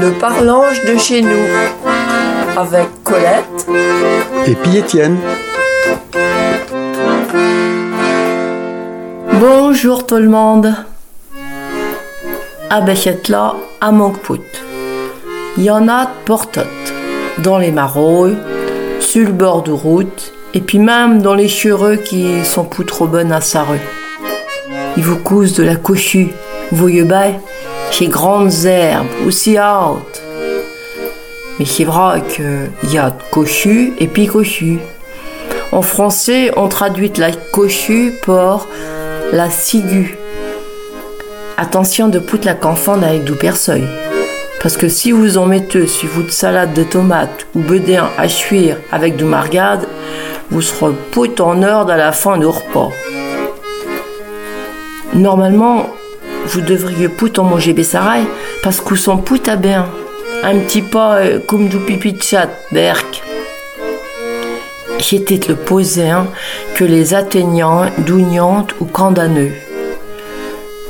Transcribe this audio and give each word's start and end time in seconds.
Le 0.00 0.12
parlange 0.18 0.84
de 0.84 0.96
chez 0.98 1.22
nous 1.22 1.46
avec 2.56 2.88
Colette 3.04 3.44
et 4.46 4.54
puis 4.54 4.76
Étienne. 4.76 5.16
Bonjour 9.34 10.06
tout 10.06 10.16
le 10.16 10.28
monde. 10.28 10.74
À 12.70 12.80
là, 13.28 13.54
à 13.80 13.92
Moncpout. 13.92 14.42
Il 15.56 15.64
y 15.64 15.70
en 15.70 15.88
a 15.88 16.06
de 16.06 16.10
portotes, 16.24 16.66
dans 17.38 17.58
les 17.58 17.70
maroilles, 17.70 18.36
sur 19.00 19.26
le 19.26 19.32
bord 19.32 19.62
de 19.62 19.70
route, 19.70 20.32
et 20.54 20.60
puis 20.60 20.78
même 20.78 21.22
dans 21.22 21.34
les 21.34 21.48
chureux 21.48 21.96
qui 21.96 22.44
sont 22.44 22.64
plus 22.64 22.84
trop 22.84 23.06
bonnes 23.06 23.32
à 23.32 23.40
sa 23.40 23.62
rue. 23.62 23.80
Ils 24.96 25.04
vous 25.04 25.18
cousent 25.18 25.54
de 25.54 25.62
la 25.62 25.76
cochue, 25.76 26.30
voyez 26.72 27.04
bien, 27.04 27.34
chez 27.90 28.08
grandes 28.08 28.64
herbes, 28.64 29.06
aussi 29.26 29.56
hautes. 29.58 30.22
Mais 31.58 31.64
c'est 31.64 31.84
vrai 31.84 32.22
qu'il 32.28 32.90
y 32.92 32.98
a 32.98 33.12
cochu 33.30 33.92
et 33.98 34.08
puis 34.08 34.26
cochu. 34.26 34.78
En 35.72 35.82
français, 35.82 36.50
on 36.56 36.68
traduit 36.68 37.12
la 37.16 37.30
cochu 37.32 38.12
par 38.26 38.66
la 39.32 39.50
ciguë. 39.50 40.16
Attention 41.56 42.08
de 42.08 42.18
toute 42.18 42.44
la 42.44 42.54
confondre 42.54 43.06
avec 43.06 43.24
du 43.24 43.32
perseuil. 43.32 43.84
Parce 44.60 44.76
que 44.76 44.88
si 44.88 45.12
vous 45.12 45.36
en 45.36 45.46
mettez 45.46 45.86
sur 45.86 46.08
votre 46.10 46.32
salade 46.32 46.72
de 46.72 46.84
tomates 46.84 47.46
ou 47.54 47.60
bedin 47.60 48.08
à 48.16 48.26
cuire 48.28 48.78
avec 48.90 49.16
du 49.16 49.24
margade, 49.24 49.86
vous 50.50 50.62
serez 50.62 50.92
put 51.10 51.40
en 51.40 51.62
heure 51.62 51.88
à 51.88 51.96
la 51.96 52.12
fin 52.12 52.38
du 52.38 52.46
repas. 52.46 52.90
Normalement, 55.12 55.86
vous 56.46 56.60
devriez 56.60 57.08
put 57.08 57.38
en 57.38 57.44
manger 57.44 57.72
Bessaray 57.72 58.24
parce 58.62 58.80
que 58.80 58.94
sont 58.96 59.18
put 59.18 59.48
à 59.48 59.56
bien. 59.56 59.86
Un 60.42 60.58
petit 60.60 60.82
pas 60.82 61.16
euh, 61.16 61.38
comme 61.46 61.68
du 61.68 61.78
pipi 61.78 62.12
de 62.12 62.22
chat, 62.22 62.48
berk. 62.70 63.22
J'étais 64.98 65.40
le 65.48 65.56
poser 65.56 66.10
hein, 66.10 66.26
que 66.74 66.84
les 66.84 67.14
atteignants 67.14 67.86
d'Ouniante 67.98 68.74
ou 68.80 68.84
Candaneux. 68.84 69.52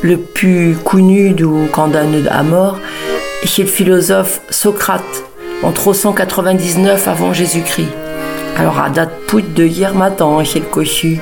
Le 0.03 0.19
plus 0.19 0.77
connu 0.85 1.31
du 1.31 1.47
Candaneux 1.73 2.25
à 2.31 2.43
mort, 2.43 2.79
c'est 3.45 3.63
le 3.63 3.69
philosophe 3.69 4.41
Socrate, 4.51 5.25
en 5.63 5.73
399 5.73 7.09
avant 7.09 7.33
Jésus-Christ. 7.33 7.89
Alors 8.57 8.81
à 8.81 8.91
date 8.91 9.13
put 9.27 9.43
de 9.43 9.65
hier 9.65 9.95
matin, 9.95 10.43
chez 10.45 10.61
le 10.61 10.67
cochu. 10.67 11.19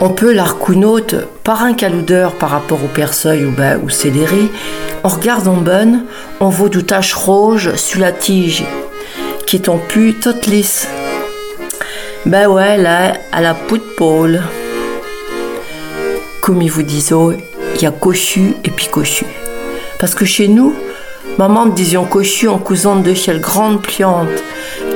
On 0.00 0.10
peut 0.10 0.32
l'arcounote 0.32 1.16
par 1.42 1.64
un 1.64 1.74
caloudeur 1.74 2.34
par 2.34 2.50
rapport 2.50 2.84
au 2.84 2.86
perceuil 2.86 3.44
ou, 3.44 3.50
ben, 3.50 3.80
ou 3.82 3.90
céleri. 3.90 4.48
On 5.02 5.08
regarde 5.08 5.48
en 5.48 5.56
bonne, 5.56 6.04
on 6.38 6.48
voit 6.50 6.68
du 6.68 6.84
tache 6.84 7.14
rouge 7.14 7.74
sur 7.74 8.00
la 8.00 8.12
tige, 8.12 8.64
qui 9.44 9.56
est 9.56 9.68
en 9.68 9.78
pu 9.78 10.14
toute 10.14 10.46
lisse. 10.46 10.86
Ben 12.26 12.46
ouais, 12.46 12.76
là, 12.76 13.14
à 13.32 13.40
la 13.40 13.54
de 13.54 13.78
pôle. 13.96 14.40
Comme 16.42 16.62
il 16.62 16.70
vous 16.70 16.82
disait, 16.84 17.14
il 17.74 17.82
y 17.82 17.86
a 17.86 17.90
cochu 17.90 18.54
et 18.62 18.70
puis 18.70 18.86
cochu. 18.86 19.26
Parce 19.98 20.14
que 20.14 20.24
chez 20.24 20.46
nous, 20.46 20.74
maman 21.38 21.66
disions 21.66 22.04
cochu 22.04 22.46
en 22.46 22.58
cousant 22.58 22.96
de 22.96 23.14
chez 23.14 23.36
grande 23.40 23.82
pliante, 23.82 24.44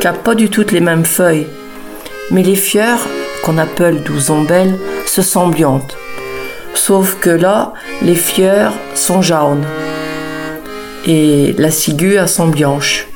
qui 0.00 0.06
a 0.06 0.12
pas 0.12 0.36
du 0.36 0.48
tout 0.48 0.64
les 0.70 0.80
mêmes 0.80 1.04
feuilles. 1.04 1.48
Mais 2.30 2.44
les 2.44 2.56
fleurs, 2.56 3.00
qu'on 3.42 3.58
appelle 3.58 4.02
douze 4.02 4.30
ombelles, 4.30 4.78
se 5.06 5.22
semblantes. 5.22 5.96
Sauf 6.74 7.16
que 7.20 7.30
là, 7.30 7.72
les 8.02 8.14
fleurs 8.14 8.72
sont 8.94 9.22
jaunes 9.22 9.64
et 11.06 11.54
la 11.58 11.70
ciguë 11.70 12.18
a 12.18 12.26
son 12.26 12.48
blanche. 12.48 13.06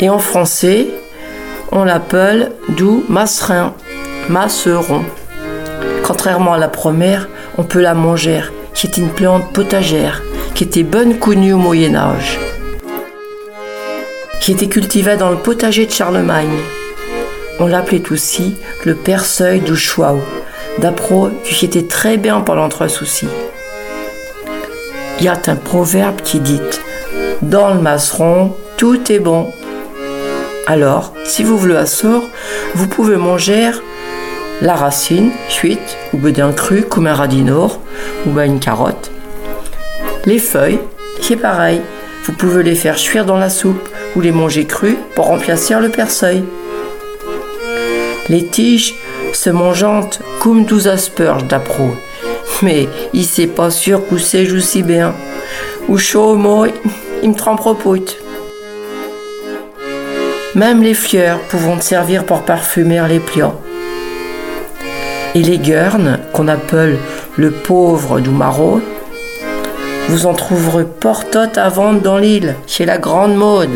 Et 0.00 0.08
en 0.08 0.18
français, 0.18 0.88
on 1.72 1.84
l'appelle 1.84 2.52
doux 2.68 3.04
masserin, 3.08 3.74
masseron. 4.28 5.04
Contrairement 6.02 6.54
à 6.54 6.58
la 6.58 6.68
première, 6.68 7.28
on 7.58 7.64
peut 7.64 7.80
la 7.80 7.94
manger. 7.94 8.42
C'est 8.74 8.98
une 8.98 9.08
plante 9.08 9.52
potagère 9.52 10.22
qui 10.54 10.64
était 10.64 10.82
bonne 10.82 11.18
connue 11.18 11.52
au 11.52 11.58
Moyen 11.58 11.94
Âge. 11.94 12.38
Qui 14.40 14.52
était 14.52 14.68
cultivée 14.68 15.16
dans 15.16 15.30
le 15.30 15.36
potager 15.36 15.86
de 15.86 15.90
Charlemagne. 15.90 16.58
On 17.58 17.66
l'appelait 17.66 18.02
aussi 18.10 18.56
le 18.84 18.94
perceuil 18.94 19.60
du 19.60 19.76
Chouao, 19.76 20.20
d'après 20.78 21.30
qui 21.44 21.64
était 21.64 21.86
très 21.86 22.18
bien 22.18 22.40
pendant 22.40 22.68
trois 22.68 22.88
soucis. 22.88 23.28
Il 25.18 25.24
y 25.24 25.28
a 25.28 25.40
un 25.46 25.56
proverbe 25.56 26.20
qui 26.22 26.40
dit 26.40 26.60
Dans 27.40 27.72
le 27.72 27.80
masseron, 27.80 28.54
tout 28.76 29.10
est 29.10 29.18
bon. 29.18 29.50
Alors, 30.66 31.14
si 31.24 31.44
vous 31.44 31.56
voulez 31.56 31.76
asseoir, 31.76 32.22
vous 32.74 32.88
pouvez 32.88 33.16
manger 33.16 33.70
la 34.60 34.74
racine, 34.74 35.30
cuite, 35.48 35.96
ou 36.12 36.18
bedin 36.18 36.52
cru, 36.52 36.82
comme 36.82 37.06
un 37.06 37.14
radinor, 37.14 37.80
ou 38.26 38.38
une 38.38 38.60
carotte. 38.60 39.10
Les 40.26 40.38
feuilles, 40.38 40.80
c'est 41.22 41.36
pareil. 41.36 41.80
Vous 42.24 42.32
pouvez 42.32 42.62
les 42.62 42.74
faire 42.74 42.96
cuire 42.96 43.24
dans 43.24 43.38
la 43.38 43.48
soupe 43.48 43.88
ou 44.14 44.20
les 44.20 44.32
manger 44.32 44.66
crues 44.66 44.98
pour 45.14 45.26
remplacer 45.26 45.74
le 45.80 45.88
perceuil. 45.88 46.44
Les 48.28 48.44
tiges 48.46 48.94
se 49.32 49.50
mangeantes 49.50 50.20
comme 50.40 50.64
douze 50.64 50.88
asperges 50.88 51.44
d'appro. 51.44 51.94
Mais 52.62 52.88
il 53.12 53.24
sait 53.24 53.46
pas 53.46 53.70
sûr 53.70 54.06
qu'où 54.06 54.18
c'est 54.18 54.50
aussi 54.50 54.82
bien. 54.82 55.14
Ou 55.88 55.98
chaud, 55.98 56.34
moi, 56.34 56.68
il 57.22 57.30
me 57.30 57.34
trempe 57.34 57.60
Même 60.54 60.82
les 60.82 60.94
fleurs 60.94 61.40
pouvant 61.40 61.80
servir 61.80 62.24
pour 62.24 62.42
parfumer 62.42 63.02
les 63.08 63.20
plats. 63.20 63.54
Et 65.34 65.42
les 65.42 65.58
gurnes, 65.58 66.18
qu'on 66.32 66.48
appelle 66.48 66.98
le 67.36 67.50
pauvre 67.50 68.20
du 68.20 68.30
vous 70.08 70.26
en 70.26 70.34
trouverez 70.34 70.84
portote 70.84 71.58
à 71.58 71.68
vendre 71.68 72.00
dans 72.00 72.16
l'île, 72.16 72.54
chez 72.66 72.86
la 72.86 72.96
grande 72.96 73.34
mode, 73.34 73.70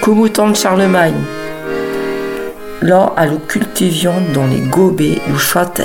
Coumouton 0.00 0.50
de 0.50 0.56
Charlemagne. 0.56 1.20
Là, 2.82 3.12
à 3.16 3.26
cultivions 3.38 4.20
dans 4.34 4.46
les 4.46 4.60
gobets 4.60 5.20
du 5.26 5.38
châter. 5.38 5.84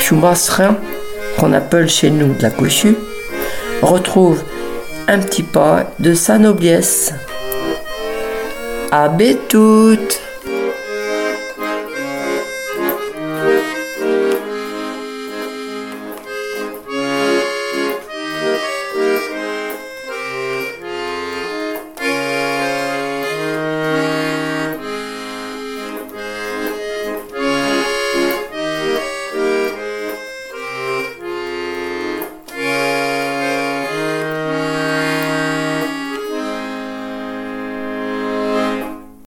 Choumasserin, 0.00 0.76
qu'on 1.38 1.52
appelle 1.52 1.88
chez 1.88 2.10
nous 2.10 2.34
de 2.34 2.42
la 2.42 2.50
cochue, 2.50 2.96
retrouve 3.82 4.42
un 5.08 5.18
petit 5.18 5.42
pas 5.42 5.90
de 5.98 6.14
sa 6.14 6.38
noblesse. 6.38 7.12
À 8.90 9.08
toutes 9.48 10.20